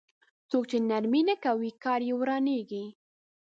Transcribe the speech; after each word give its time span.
څوک 0.49 0.63
چې 0.71 0.77
نرمي 0.89 1.21
نه 1.29 1.35
کوي 1.45 1.71
کار 1.83 2.01
يې 2.07 2.13
ورانېږي. 2.19 2.83